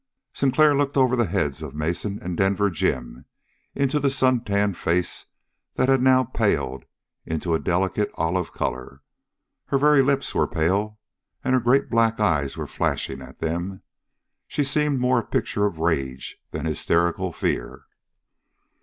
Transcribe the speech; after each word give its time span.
Sinclair 0.33 0.75
looked 0.75 0.97
over 0.97 1.15
the 1.15 1.27
heads 1.27 1.61
of 1.61 1.75
Mason 1.75 2.17
and 2.23 2.35
Denver 2.35 2.71
Jim 2.71 3.25
into 3.75 3.99
the 3.99 4.09
suntanned 4.09 4.75
face 4.75 5.27
that 5.75 5.89
had 5.89 6.01
now 6.01 6.23
paled 6.23 6.85
into 7.23 7.53
a 7.53 7.59
delicate 7.59 8.09
olive 8.15 8.51
color. 8.51 9.03
Her 9.67 9.77
very 9.77 10.01
lips 10.01 10.33
were 10.33 10.47
pale, 10.47 10.97
and 11.43 11.53
her 11.53 11.59
great 11.61 11.87
black 11.91 12.19
eyes 12.19 12.57
were 12.57 12.65
flashing 12.65 13.21
at 13.21 13.41
them. 13.41 13.83
She 14.47 14.63
seemed 14.63 14.99
more 14.99 15.19
a 15.19 15.23
picture 15.23 15.67
of 15.67 15.77
rage 15.77 16.39
than 16.49 16.65
hysterical 16.65 17.31
fear. 17.31 17.83